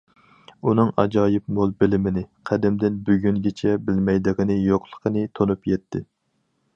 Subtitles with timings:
[0.69, 6.03] ئۇنىڭ ئاجايىپ مول بىلىمىنى، قەدىمدىن بۈگۈنگىچە بىلمەيدىغىنى يوقلۇقىنى تونۇپ يەتتى.